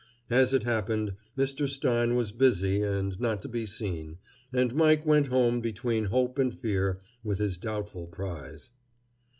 [0.31, 1.69] As it happened, Mr.
[1.69, 4.17] Stein was busy and not to be seen,
[4.51, 8.71] and Mike went home between hope and fear, with his doubtful prize.